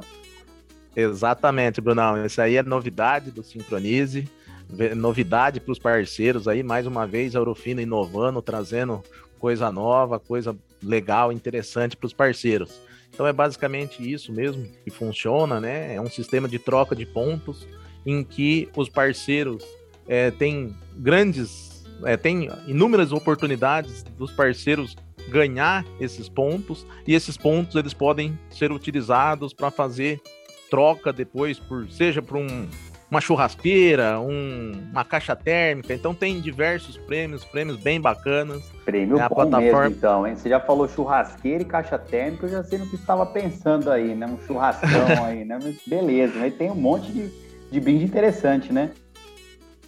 Exatamente, 0.94 1.80
Brunão. 1.80 2.24
Isso 2.24 2.40
aí 2.40 2.56
é 2.56 2.62
novidade 2.62 3.30
do 3.30 3.42
Sincronize, 3.42 4.28
novidade 4.96 5.58
para 5.58 5.72
os 5.72 5.78
parceiros 5.78 6.46
aí, 6.46 6.62
mais 6.62 6.86
uma 6.86 7.06
vez, 7.06 7.34
a 7.34 7.38
Eurofino 7.38 7.80
inovando, 7.80 8.42
trazendo 8.42 9.02
coisa 9.42 9.72
nova, 9.72 10.20
coisa 10.20 10.56
legal, 10.80 11.32
interessante 11.32 11.96
para 11.96 12.06
os 12.06 12.12
parceiros. 12.12 12.80
Então 13.12 13.26
é 13.26 13.32
basicamente 13.32 14.00
isso 14.00 14.32
mesmo 14.32 14.64
que 14.84 14.90
funciona, 14.90 15.60
né? 15.60 15.96
É 15.96 16.00
um 16.00 16.08
sistema 16.08 16.48
de 16.48 16.60
troca 16.60 16.94
de 16.94 17.04
pontos 17.04 17.66
em 18.06 18.22
que 18.22 18.68
os 18.76 18.88
parceiros 18.88 19.64
é, 20.06 20.30
têm 20.30 20.76
grandes, 20.96 21.84
é, 22.04 22.16
tem 22.16 22.48
inúmeras 22.68 23.10
oportunidades 23.10 24.04
dos 24.16 24.30
parceiros 24.30 24.96
ganhar 25.28 25.84
esses 25.98 26.28
pontos 26.28 26.86
e 27.04 27.12
esses 27.12 27.36
pontos 27.36 27.74
eles 27.74 27.92
podem 27.92 28.38
ser 28.48 28.70
utilizados 28.70 29.52
para 29.52 29.72
fazer 29.72 30.20
troca 30.70 31.12
depois 31.12 31.58
por 31.58 31.90
seja 31.90 32.22
por 32.22 32.36
um, 32.36 32.68
uma 33.12 33.20
churrasqueira, 33.20 34.18
um, 34.18 34.72
uma 34.90 35.04
caixa 35.04 35.36
térmica. 35.36 35.92
Então 35.92 36.14
tem 36.14 36.40
diversos 36.40 36.96
prêmios, 36.96 37.44
prêmios 37.44 37.76
bem 37.76 38.00
bacanas. 38.00 38.62
Prêmio 38.86 39.18
é, 39.18 39.20
a 39.20 39.28
plataforma... 39.28 39.80
mesmo, 39.82 39.96
então, 39.98 40.26
hein? 40.26 40.34
Você 40.34 40.48
já 40.48 40.58
falou 40.58 40.88
churrasqueira 40.88 41.62
e 41.62 41.66
caixa 41.66 41.98
térmica, 41.98 42.46
eu 42.46 42.50
já 42.50 42.64
sei 42.64 42.78
no 42.78 42.88
que 42.88 42.96
estava 42.96 43.26
pensando 43.26 43.90
aí, 43.90 44.14
né? 44.14 44.24
Um 44.24 44.38
churrascão 44.46 44.88
aí, 45.26 45.44
né? 45.44 45.58
Mas 45.62 45.76
beleza, 45.86 46.38
mas 46.38 46.54
tem 46.54 46.70
um 46.70 46.74
monte 46.74 47.12
de, 47.12 47.30
de 47.70 47.80
brinde 47.80 48.02
interessante, 48.02 48.72
né? 48.72 48.90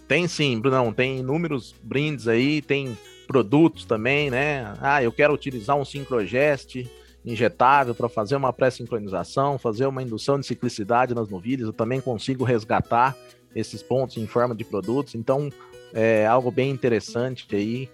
Tem 0.07 0.27
sim, 0.27 0.59
Brunão, 0.59 0.93
tem 0.93 1.17
inúmeros 1.17 1.73
brindes 1.81 2.27
aí, 2.27 2.61
tem 2.61 2.95
produtos 3.25 3.85
também, 3.85 4.29
né? 4.29 4.71
Ah, 4.79 5.01
eu 5.01 5.11
quero 5.11 5.33
utilizar 5.33 5.75
um 5.75 5.83
Syncrogest, 5.83 6.85
injetável 7.25 7.95
para 7.95 8.07
fazer 8.07 8.35
uma 8.35 8.53
pré-sincronização, 8.53 9.57
fazer 9.57 9.85
uma 9.87 10.03
indução 10.03 10.39
de 10.39 10.45
ciclicidade 10.45 11.15
nas 11.15 11.27
novilhas, 11.29 11.67
eu 11.67 11.73
também 11.73 11.99
consigo 11.99 12.43
resgatar 12.43 13.15
esses 13.55 13.81
pontos 13.81 14.17
em 14.17 14.27
forma 14.27 14.53
de 14.53 14.63
produtos. 14.63 15.15
Então, 15.15 15.49
é 15.93 16.27
algo 16.27 16.51
bem 16.51 16.69
interessante 16.69 17.47
aí, 17.55 17.89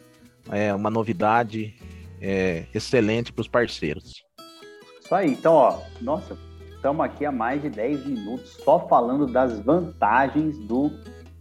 é 0.49 0.73
uma 0.73 0.89
novidade 0.89 1.75
é, 2.19 2.65
excelente 2.73 3.31
para 3.31 3.41
os 3.41 3.47
parceiros. 3.47 4.23
Isso 5.03 5.15
aí. 5.15 5.31
Então, 5.31 5.53
ó, 5.53 5.79
nossa, 6.01 6.37
estamos 6.75 7.05
aqui 7.05 7.25
há 7.25 7.31
mais 7.31 7.61
de 7.61 7.69
10 7.69 8.05
minutos 8.05 8.57
só 8.63 8.87
falando 8.87 9.27
das 9.27 9.59
vantagens 9.59 10.57
do 10.57 10.91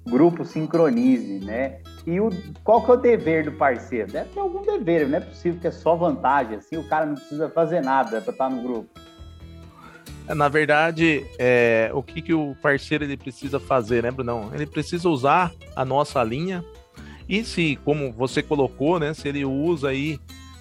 grupo 0.05 0.45
Sincronize, 0.45 1.41
né? 1.41 1.81
E 2.07 2.21
o, 2.21 2.31
qual 2.65 2.85
que 2.85 2.91
é 2.91 2.95
o 2.95 2.97
dever 2.97 3.45
do 3.45 3.53
parceiro? 3.53 4.11
Deve 4.11 4.31
ter 4.31 4.41
algum 4.41 4.63
dever, 4.63 5.09
não 5.09 5.19
é 5.19 5.21
possível 5.21 5.61
que 5.61 5.67
é 5.67 5.71
só 5.71 5.95
vantagem, 5.95 6.57
assim, 6.57 6.77
o 6.77 6.89
cara 6.89 7.07
não 7.07 7.15
precisa 7.15 7.49
fazer 7.51 7.83
nada 7.83 8.21
para 8.21 8.33
estar 8.33 8.51
no 8.51 8.63
grupo. 8.63 8.89
É, 10.27 10.35
na 10.35 10.49
verdade, 10.49 11.27
é, 11.39 11.91
o 11.93 12.03
que, 12.03 12.23
que 12.23 12.33
o 12.33 12.57
parceiro 12.63 13.05
ele 13.05 13.17
precisa 13.17 13.59
fazer, 13.59 14.03
né, 14.03 14.11
Brunão? 14.11 14.51
Ele 14.55 14.67
precisa 14.67 15.09
usar 15.09 15.53
a 15.75 15.85
nossa 15.85 16.23
linha 16.23 16.65
e 17.29 17.45
se, 17.45 17.79
como 17.85 18.13
você 18.13 18.43
colocou, 18.43 18.99
né, 18.99 19.13
se 19.15 19.29
ele 19.29 19.45
usa 19.45 19.89
aí 19.89 20.19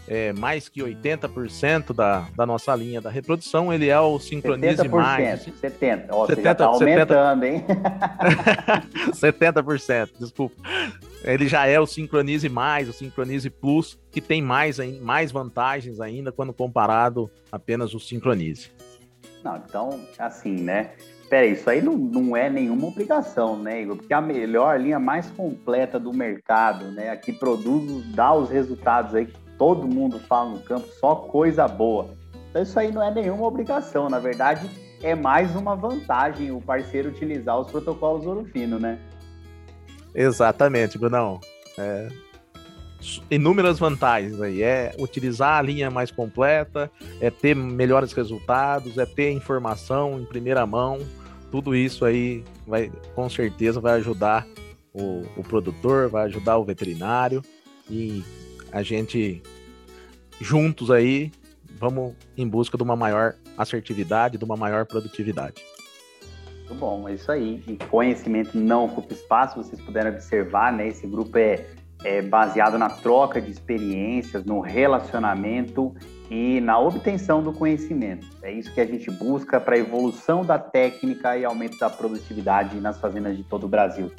é, 0.08 0.34
mais 0.34 0.67
que 0.67 0.81
80% 0.81 1.93
da, 1.93 2.27
da 2.36 2.46
nossa 2.46 2.75
linha 2.75 3.00
da 3.00 3.12
reprodução, 3.12 3.72
ele 3.72 3.89
é 3.89 4.00
o 4.00 4.19
Sincronize 4.19 4.84
70%, 4.84 4.89
mais. 4.89 5.46
70%. 5.46 6.08
Ó, 6.10 6.25
70, 6.25 6.36
você 6.36 6.41
já 6.41 6.55
tá 6.55 6.65
aumentando, 6.65 7.41
70, 7.41 7.48
hein? 7.48 7.65
70%, 9.13 10.10
desculpa. 10.19 10.55
Ele 11.23 11.47
já 11.47 11.65
é 11.65 11.79
o 11.79 11.85
Sincronize 11.85 12.47
mais, 12.47 12.88
o 12.88 12.93
Sincronize 12.93 13.49
Plus, 13.49 13.99
que 14.11 14.21
tem 14.21 14.41
mais, 14.41 14.77
mais 15.01 15.31
vantagens 15.31 15.99
ainda 15.99 16.31
quando 16.31 16.53
comparado 16.53 17.29
apenas 17.51 17.93
o 17.93 17.99
Sincronize. 17.99 18.71
Não, 19.43 19.57
então, 19.57 19.99
assim, 20.17 20.53
né? 20.55 20.91
Pera, 21.29 21.45
isso 21.45 21.69
aí 21.69 21.81
não, 21.81 21.95
não 21.95 22.35
é 22.35 22.49
nenhuma 22.49 22.88
obrigação, 22.88 23.57
né, 23.57 23.81
Igor? 23.81 23.97
Porque 23.97 24.13
a 24.13 24.21
melhor 24.21 24.79
linha 24.79 24.99
mais 24.99 25.29
completa 25.29 25.99
do 25.99 26.11
mercado, 26.11 26.85
né? 26.91 27.11
A 27.11 27.17
que 27.17 27.31
produz, 27.31 28.03
dá 28.15 28.33
os 28.33 28.49
resultados 28.49 29.13
aí 29.13 29.27
que 29.27 29.38
todo 29.57 29.88
mundo 29.88 30.19
fala 30.19 30.51
no 30.51 30.59
campo, 30.61 30.88
só 30.99 31.15
coisa 31.15 31.67
boa. 31.67 32.09
Então 32.49 32.63
isso 32.63 32.79
aí 32.79 32.91
não 32.91 33.03
é 33.03 33.13
nenhuma 33.13 33.45
obrigação, 33.45 34.09
na 34.09 34.17
verdade, 34.17 34.67
é 35.03 35.13
mais 35.13 35.55
uma 35.55 35.75
vantagem 35.75 36.51
o 36.51 36.59
parceiro 36.59 37.09
utilizar 37.09 37.59
os 37.59 37.69
protocolos 37.69 38.25
ouro 38.25 38.45
fino, 38.45 38.79
né? 38.79 38.97
Exatamente, 40.19 40.97
Brunão. 40.97 41.39
É, 41.77 42.09
inúmeras 43.31 43.79
vantagens 43.79 44.41
aí. 44.41 44.61
É 44.61 44.93
utilizar 44.99 45.57
a 45.57 45.61
linha 45.61 45.89
mais 45.89 46.11
completa, 46.11 46.91
é 47.21 47.29
ter 47.29 47.55
melhores 47.55 48.11
resultados, 48.11 48.97
é 48.97 49.05
ter 49.05 49.31
informação 49.31 50.19
em 50.19 50.25
primeira 50.25 50.65
mão. 50.65 50.99
Tudo 51.49 51.73
isso 51.73 52.03
aí 52.03 52.43
vai, 52.67 52.91
com 53.15 53.29
certeza, 53.29 53.79
vai 53.79 53.93
ajudar 53.93 54.45
o, 54.93 55.23
o 55.38 55.43
produtor, 55.43 56.09
vai 56.09 56.25
ajudar 56.25 56.57
o 56.57 56.65
veterinário 56.65 57.41
e 57.89 58.21
a 58.73 58.83
gente 58.83 59.41
juntos 60.41 60.91
aí 60.91 61.31
vamos 61.79 62.13
em 62.35 62.45
busca 62.45 62.77
de 62.77 62.83
uma 62.83 62.95
maior 62.97 63.35
assertividade, 63.57 64.38
de 64.38 64.43
uma 64.43 64.57
maior 64.57 64.85
produtividade. 64.85 65.63
Muito 66.69 66.79
bom, 66.79 67.09
é 67.09 67.15
isso 67.15 67.31
aí. 67.31 67.61
E 67.67 67.75
conhecimento 67.88 68.57
não 68.57 68.85
ocupa 68.85 69.11
espaço, 69.13 69.61
vocês 69.61 69.81
puderam 69.81 70.11
observar, 70.11 70.71
né? 70.71 70.88
Esse 70.88 71.07
grupo 71.07 71.38
é 71.38 71.65
é, 72.03 72.21
baseado 72.21 72.77
na 72.77 72.89
troca 72.89 73.41
de 73.41 73.51
experiências, 73.51 74.45
no 74.45 74.59
relacionamento 74.61 75.93
e 76.29 76.61
na 76.61 76.79
obtenção 76.79 77.43
do 77.43 77.51
conhecimento. 77.51 78.27
É 78.41 78.51
isso 78.51 78.73
que 78.73 78.79
a 78.79 78.85
gente 78.85 79.11
busca 79.11 79.59
para 79.59 79.75
a 79.75 79.79
evolução 79.79 80.45
da 80.45 80.57
técnica 80.57 81.38
e 81.38 81.43
aumento 81.43 81.77
da 81.77 81.89
produtividade 81.89 82.79
nas 82.79 82.99
fazendas 82.99 83.35
de 83.35 83.43
todo 83.43 83.65
o 83.65 83.67
Brasil. 83.67 84.11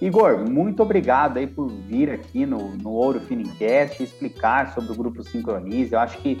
Igor, 0.00 0.48
muito 0.48 0.82
obrigado 0.82 1.38
aí 1.38 1.46
por 1.46 1.68
vir 1.68 2.10
aqui 2.10 2.46
no, 2.46 2.76
no 2.76 2.90
Ouro 2.90 3.20
Finincast 3.20 4.02
explicar 4.02 4.72
sobre 4.72 4.92
o 4.92 4.94
Grupo 4.94 5.22
Sincronize. 5.24 5.92
Eu 5.92 5.98
acho 5.98 6.18
que 6.18 6.38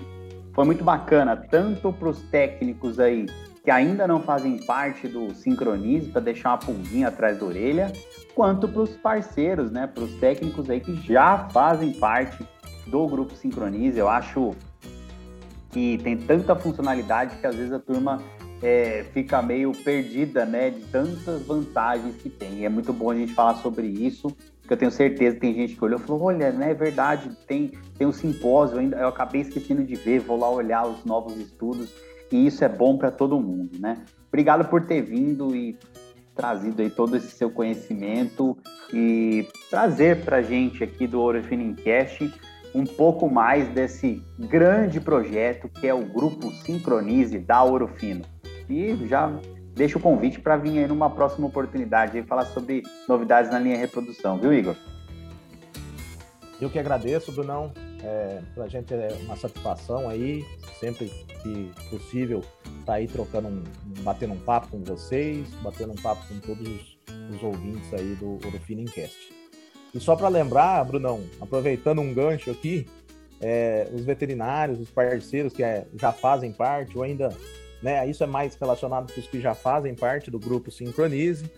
foi 0.52 0.64
muito 0.64 0.84
bacana, 0.84 1.36
tanto 1.36 1.92
para 1.92 2.08
os 2.08 2.20
técnicos 2.30 3.00
aí 3.00 3.26
que 3.68 3.72
ainda 3.72 4.08
não 4.08 4.22
fazem 4.22 4.56
parte 4.56 5.06
do 5.06 5.34
Sincronize, 5.34 6.08
para 6.08 6.22
deixar 6.22 6.52
uma 6.52 6.56
pulguinha 6.56 7.08
atrás 7.08 7.38
da 7.38 7.44
orelha, 7.44 7.92
quanto 8.34 8.66
para 8.66 8.80
os 8.80 8.96
parceiros, 8.96 9.70
né, 9.70 9.86
para 9.86 10.04
os 10.04 10.14
técnicos 10.14 10.70
aí 10.70 10.80
que 10.80 10.96
já 10.96 11.50
fazem 11.50 11.92
parte 11.92 12.42
do 12.86 13.06
grupo 13.06 13.34
Sincronize. 13.34 13.98
Eu 13.98 14.08
acho 14.08 14.54
que 15.70 15.98
tem 15.98 16.16
tanta 16.16 16.56
funcionalidade 16.56 17.36
que 17.36 17.46
às 17.46 17.56
vezes 17.56 17.70
a 17.70 17.78
turma 17.78 18.22
é, 18.62 19.04
fica 19.12 19.42
meio 19.42 19.72
perdida, 19.72 20.46
né, 20.46 20.70
de 20.70 20.80
tantas 20.86 21.42
vantagens 21.42 22.16
que 22.16 22.30
tem. 22.30 22.60
E 22.60 22.64
é 22.64 22.70
muito 22.70 22.90
bom 22.90 23.10
a 23.10 23.16
gente 23.16 23.34
falar 23.34 23.56
sobre 23.56 23.86
isso, 23.86 24.34
porque 24.62 24.72
eu 24.72 24.78
tenho 24.78 24.90
certeza 24.90 25.34
que 25.34 25.42
tem 25.42 25.54
gente 25.54 25.76
que 25.76 25.84
olhou 25.84 26.00
e 26.00 26.02
falou, 26.02 26.22
olha, 26.22 26.50
né, 26.52 26.70
é 26.70 26.74
verdade, 26.74 27.36
tem, 27.46 27.72
tem 27.98 28.06
um 28.06 28.12
simpósio 28.12 28.78
ainda, 28.78 28.96
eu 28.96 29.08
acabei 29.08 29.42
esquecendo 29.42 29.84
de 29.84 29.94
ver, 29.94 30.20
vou 30.20 30.38
lá 30.38 30.48
olhar 30.48 30.86
os 30.86 31.04
novos 31.04 31.36
estudos, 31.36 31.92
e 32.30 32.46
isso 32.46 32.64
é 32.64 32.68
bom 32.68 32.96
para 32.96 33.10
todo 33.10 33.40
mundo, 33.40 33.78
né? 33.78 33.96
Obrigado 34.28 34.68
por 34.68 34.86
ter 34.86 35.02
vindo 35.02 35.54
e 35.54 35.78
trazido 36.34 36.82
aí 36.82 36.90
todo 36.90 37.16
esse 37.16 37.30
seu 37.32 37.50
conhecimento 37.50 38.56
e 38.92 39.48
trazer 39.68 40.24
para 40.24 40.40
gente 40.40 40.84
aqui 40.84 41.06
do 41.06 41.20
Ouro 41.20 41.42
Finincast 41.42 42.32
um 42.74 42.84
pouco 42.84 43.28
mais 43.28 43.66
desse 43.68 44.22
grande 44.38 45.00
projeto 45.00 45.68
que 45.68 45.86
é 45.86 45.94
o 45.94 46.04
Grupo 46.04 46.50
Sincronize 46.52 47.38
da 47.38 47.62
Ouro 47.62 47.88
Fino. 47.88 48.24
E 48.68 48.94
já 49.08 49.32
deixo 49.74 49.98
o 49.98 50.00
convite 50.00 50.40
para 50.40 50.56
vir 50.56 50.78
aí 50.78 50.86
numa 50.86 51.10
próxima 51.10 51.46
oportunidade 51.46 52.18
e 52.18 52.22
falar 52.22 52.44
sobre 52.46 52.82
novidades 53.08 53.50
na 53.50 53.58
linha 53.58 53.76
reprodução, 53.76 54.38
viu, 54.38 54.52
Igor? 54.52 54.76
Eu 56.60 56.68
que 56.68 56.78
agradeço, 56.78 57.32
Brunão. 57.32 57.72
É, 58.02 58.40
para 58.54 58.64
a 58.64 58.68
gente 58.68 58.94
é 58.94 59.08
uma 59.22 59.36
satisfação 59.36 60.08
aí, 60.08 60.44
sempre 60.78 61.10
que 61.42 61.70
possível, 61.90 62.44
tá 62.86 62.94
aí 62.94 63.08
trocando 63.08 63.48
um, 63.48 63.64
batendo 64.02 64.34
um 64.34 64.38
papo 64.38 64.68
com 64.68 64.84
vocês, 64.84 65.48
batendo 65.62 65.92
um 65.92 65.96
papo 65.96 66.22
com 66.28 66.38
todos 66.38 66.66
os, 66.66 66.98
os 67.34 67.42
ouvintes 67.42 67.92
aí 67.92 68.14
do 68.14 68.38
Orofino 68.46 68.82
Incast. 68.82 69.32
E 69.92 69.98
só 69.98 70.14
para 70.14 70.28
lembrar, 70.28 70.84
Brunão, 70.84 71.24
aproveitando 71.40 72.00
um 72.00 72.14
gancho 72.14 72.50
aqui, 72.50 72.86
é, 73.40 73.88
os 73.92 74.04
veterinários, 74.04 74.80
os 74.80 74.90
parceiros 74.90 75.52
que 75.52 75.62
é, 75.62 75.86
já 75.94 76.12
fazem 76.12 76.52
parte, 76.52 76.96
ou 76.96 77.02
ainda, 77.02 77.30
né, 77.82 78.08
isso 78.08 78.22
é 78.22 78.26
mais 78.26 78.54
relacionado 78.54 79.12
com 79.12 79.20
os 79.20 79.26
que 79.26 79.40
já 79.40 79.54
fazem 79.54 79.94
parte 79.94 80.30
do 80.30 80.38
grupo 80.38 80.70
Sincronize. 80.70 81.50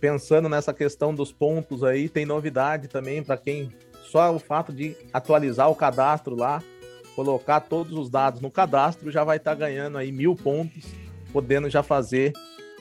Pensando 0.00 0.48
nessa 0.48 0.74
questão 0.74 1.14
dos 1.14 1.32
pontos 1.32 1.84
aí, 1.84 2.08
tem 2.08 2.26
novidade 2.26 2.88
também 2.88 3.22
para 3.22 3.36
quem 3.36 3.70
só 4.10 4.34
o 4.34 4.38
fato 4.38 4.72
de 4.72 4.96
atualizar 5.12 5.70
o 5.70 5.74
cadastro 5.74 6.36
lá, 6.36 6.62
colocar 7.14 7.60
todos 7.60 7.96
os 7.96 8.10
dados 8.10 8.40
no 8.40 8.50
cadastro, 8.50 9.10
já 9.10 9.24
vai 9.24 9.36
estar 9.36 9.52
tá 9.52 9.56
ganhando 9.56 9.98
aí 9.98 10.10
mil 10.12 10.34
pontos, 10.34 10.84
podendo 11.32 11.68
já 11.70 11.82
fazer 11.82 12.32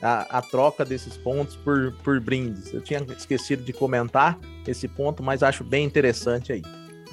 a, 0.02 0.38
a, 0.38 0.42
troca 0.42 0.84
desses 0.84 1.16
pontos 1.18 1.56
por, 1.56 1.94
por 2.04 2.20
brindes. 2.20 2.74
Eu 2.74 2.82
tinha 2.82 3.00
esquecido 3.18 3.64
de 3.64 3.72
comentar 3.72 4.38
esse 4.68 4.88
ponto, 4.88 5.24
mas 5.24 5.42
acho 5.42 5.64
bem 5.64 5.86
interessante 5.86 6.52
aí. 6.52 6.62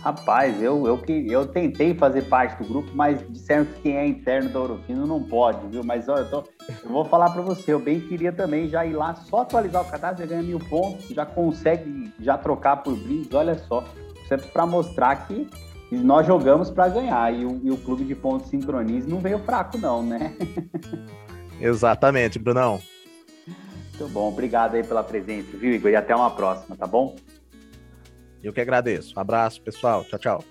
Rapaz, 0.03 0.63
eu, 0.63 0.87
eu, 0.87 0.99
eu 1.27 1.47
tentei 1.47 1.95
fazer 1.95 2.23
parte 2.23 2.63
do 2.63 2.67
grupo, 2.67 2.91
mas 2.95 3.23
disseram 3.29 3.67
que 3.67 3.83
quem 3.83 3.99
é 3.99 4.07
interno 4.07 4.49
da 4.49 4.59
Orofino 4.59 5.07
não 5.07 5.23
pode, 5.23 5.67
viu? 5.67 5.85
Mas 5.85 6.09
olha, 6.09 6.21
eu, 6.21 6.31
tô, 6.31 6.45
eu 6.69 6.89
vou 6.89 7.05
falar 7.05 7.29
para 7.31 7.43
você, 7.43 7.75
eu 7.75 7.79
bem 7.79 8.01
queria 8.01 8.33
também 8.33 8.67
já 8.67 8.87
ir 8.87 8.95
lá, 8.95 9.15
só 9.15 9.43
atualizar 9.43 9.83
o 9.83 9.91
cadastro, 9.91 10.25
já 10.25 10.31
ganha 10.31 10.43
mil 10.43 10.59
pontos, 10.59 11.07
já 11.09 11.27
consegue 11.27 12.11
já 12.19 12.39
trocar 12.39 12.79
por 12.79 12.97
brindes, 12.97 13.33
olha 13.35 13.59
só. 13.59 13.85
Isso 14.25 14.33
é 14.33 14.39
para 14.39 14.65
mostrar 14.65 15.27
que 15.27 15.47
nós 15.93 16.27
jogamos 16.27 16.71
para 16.71 16.89
ganhar 16.89 17.35
e 17.35 17.45
o, 17.45 17.61
e 17.63 17.71
o, 17.71 17.77
clube 17.77 18.05
de 18.05 18.15
pontos 18.15 18.49
sincronize 18.49 19.09
não 19.09 19.19
veio 19.19 19.41
fraco 19.41 19.77
não, 19.77 20.03
né? 20.03 20.35
Exatamente, 21.61 22.39
Brunão. 22.39 22.81
Muito 23.47 24.09
bom, 24.15 24.29
obrigado 24.29 24.77
aí 24.77 24.83
pela 24.83 25.03
presença, 25.03 25.55
viu, 25.59 25.75
Igor? 25.75 25.91
E 25.91 25.97
até 25.97 26.17
uma 26.17 26.31
próxima, 26.31 26.75
tá 26.75 26.87
bom? 26.87 27.17
Eu 28.43 28.53
que 28.53 28.61
agradeço. 28.61 29.15
Um 29.17 29.21
abraço, 29.21 29.61
pessoal. 29.63 30.05
Tchau, 30.05 30.19
tchau. 30.19 30.45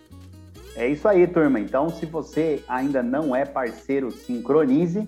É 0.76 0.88
isso 0.88 1.08
aí, 1.08 1.28
turma. 1.28 1.60
Então, 1.60 1.90
se 1.90 2.06
você 2.06 2.64
ainda 2.68 3.04
não 3.04 3.36
é 3.36 3.46
parceiro 3.46 4.12
Sincronize, 4.12 5.08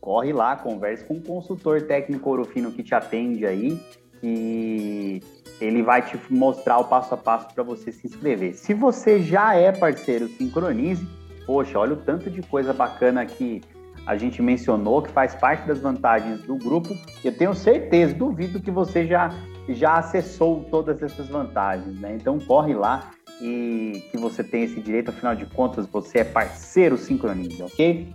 corre 0.00 0.32
lá, 0.32 0.56
converse 0.56 1.04
com 1.04 1.14
o 1.14 1.20
consultor 1.20 1.82
técnico 1.82 2.30
Orofino 2.30 2.72
que 2.72 2.82
te 2.82 2.94
atende 2.94 3.44
aí, 3.44 3.80
que 4.20 5.22
ele 5.60 5.82
vai 5.82 6.02
te 6.02 6.18
mostrar 6.30 6.78
o 6.78 6.84
passo 6.84 7.14
a 7.14 7.16
passo 7.16 7.54
para 7.54 7.62
você 7.62 7.92
se 7.92 8.06
inscrever. 8.06 8.54
Se 8.54 8.72
você 8.72 9.20
já 9.20 9.54
é 9.54 9.72
parceiro 9.72 10.28
Sincronize, 10.28 11.06
poxa, 11.46 11.78
olha 11.78 11.94
o 11.94 11.96
tanto 11.96 12.30
de 12.30 12.42
coisa 12.42 12.72
bacana 12.72 13.26
que 13.26 13.60
a 14.06 14.16
gente 14.16 14.42
mencionou, 14.42 15.02
que 15.02 15.10
faz 15.10 15.34
parte 15.34 15.66
das 15.66 15.80
vantagens 15.80 16.42
do 16.42 16.56
grupo. 16.56 16.96
Eu 17.24 17.36
tenho 17.36 17.54
certeza, 17.54 18.14
duvido 18.14 18.60
que 18.60 18.70
você 18.70 19.06
já, 19.06 19.34
já 19.68 19.98
acessou 19.98 20.64
todas 20.70 21.02
essas 21.02 21.28
vantagens, 21.28 21.98
né? 22.00 22.14
Então 22.14 22.38
corre 22.38 22.74
lá 22.74 23.10
e 23.40 24.02
que 24.10 24.18
você 24.18 24.44
tem 24.44 24.64
esse 24.64 24.80
direito, 24.80 25.10
afinal 25.10 25.34
de 25.34 25.46
contas, 25.46 25.86
você 25.86 26.18
é 26.18 26.24
parceiro 26.24 26.96
Sincronize, 26.96 27.62
ok? 27.62 28.12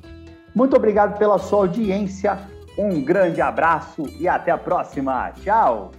Muito 0.56 0.75
obrigado 0.75 1.17
pela 1.17 1.38
sua 1.38 1.60
audiência, 1.60 2.39
um 2.78 3.02
grande 3.02 3.41
abraço 3.41 4.04
e 4.19 4.28
até 4.28 4.52
a 4.52 4.58
próxima. 4.58 5.32
Tchau! 5.41 5.91